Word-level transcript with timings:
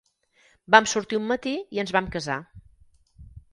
Vam 0.75 0.87
sortir 0.93 1.19
un 1.19 1.27
matí 1.33 1.53
i 1.77 1.83
ens 1.85 1.95
vam 1.99 2.11
casar. 2.19 2.41